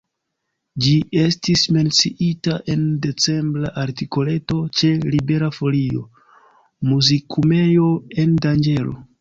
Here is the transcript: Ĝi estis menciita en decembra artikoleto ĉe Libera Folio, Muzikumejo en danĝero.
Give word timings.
Ĝi 0.83 0.93
estis 1.23 1.65
menciita 1.75 2.55
en 2.75 2.87
decembra 3.03 3.73
artikoleto 3.83 4.59
ĉe 4.81 4.91
Libera 5.17 5.51
Folio, 5.61 6.05
Muzikumejo 6.93 7.93
en 8.25 8.35
danĝero. 8.49 9.03